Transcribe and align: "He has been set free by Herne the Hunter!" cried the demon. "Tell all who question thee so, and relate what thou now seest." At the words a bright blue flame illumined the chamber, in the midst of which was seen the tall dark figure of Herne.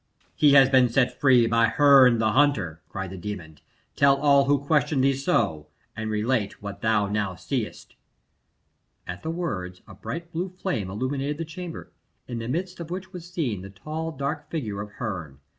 "He 0.33 0.53
has 0.53 0.67
been 0.67 0.89
set 0.89 1.19
free 1.19 1.45
by 1.45 1.67
Herne 1.67 2.17
the 2.17 2.31
Hunter!" 2.31 2.81
cried 2.89 3.11
the 3.11 3.17
demon. 3.19 3.59
"Tell 3.95 4.17
all 4.17 4.45
who 4.45 4.57
question 4.57 5.01
thee 5.01 5.13
so, 5.13 5.67
and 5.95 6.09
relate 6.09 6.59
what 6.59 6.81
thou 6.81 7.05
now 7.05 7.35
seest." 7.35 7.93
At 9.05 9.21
the 9.21 9.29
words 9.29 9.83
a 9.87 9.93
bright 9.93 10.31
blue 10.33 10.49
flame 10.49 10.89
illumined 10.89 11.37
the 11.37 11.45
chamber, 11.45 11.91
in 12.27 12.39
the 12.39 12.47
midst 12.47 12.79
of 12.79 12.89
which 12.89 13.13
was 13.13 13.31
seen 13.31 13.61
the 13.61 13.69
tall 13.69 14.11
dark 14.11 14.49
figure 14.49 14.81
of 14.81 14.93
Herne. 14.93 15.37